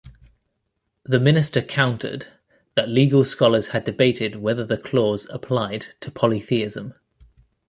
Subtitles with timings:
[1.05, 2.25] The minister countered
[2.73, 6.95] that legal scholars had debated whether the clause applied to polytheism.